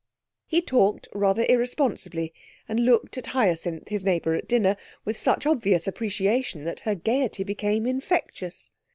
He 0.47 0.63
talked 0.63 1.07
rather 1.13 1.45
irresponsibly, 1.47 2.33
and 2.67 2.79
looked 2.79 3.19
at 3.19 3.27
Hyacinth, 3.37 3.89
his 3.89 4.03
neighbour 4.03 4.33
at 4.33 4.47
dinner, 4.47 4.75
with 5.05 5.15
such 5.15 5.45
obvious 5.45 5.87
appreciation, 5.87 6.63
that 6.63 6.79
her 6.79 6.95
gaiety 6.95 7.43
became 7.43 7.85
infectious. 7.85 8.71